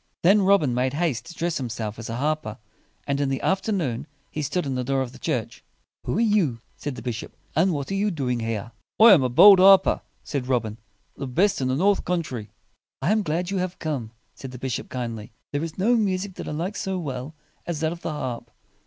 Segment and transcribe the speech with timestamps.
[0.23, 2.57] Then Robin made haste to dress himself as a harper;
[3.05, 5.63] and in the after noon he stood in the door of the church.
[6.05, 9.29] "Who are you?" said the bishop, "and what are you doing here?" "I am a
[9.29, 10.79] bold harper," said Robin,
[11.15, 12.49] "the best in the north country."
[12.99, 15.33] "I am glad you have come," said the bishop kindly.
[15.51, 17.35] "There is no music that I like so well
[17.67, 18.49] as that of the harp.